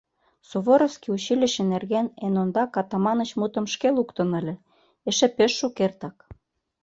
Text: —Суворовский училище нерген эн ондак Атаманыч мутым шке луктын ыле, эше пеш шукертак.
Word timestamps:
—Суворовский 0.49 1.13
училище 1.17 1.63
нерген 1.73 2.07
эн 2.25 2.35
ондак 2.41 2.71
Атаманыч 2.81 3.29
мутым 3.39 3.65
шке 3.73 3.87
луктын 3.97 4.29
ыле, 4.39 4.55
эше 5.09 5.27
пеш 5.37 5.51
шукертак. 5.59 6.17